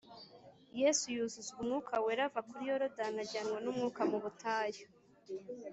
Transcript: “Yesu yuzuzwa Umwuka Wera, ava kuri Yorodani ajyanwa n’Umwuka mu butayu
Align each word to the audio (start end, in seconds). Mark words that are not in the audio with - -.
“Yesu 0.81 1.05
yuzuzwa 1.15 1.57
Umwuka 1.63 1.93
Wera, 2.03 2.23
ava 2.27 2.41
kuri 2.47 2.63
Yorodani 2.69 3.17
ajyanwa 3.23 3.57
n’Umwuka 3.61 4.01
mu 4.11 4.17
butayu 4.23 4.85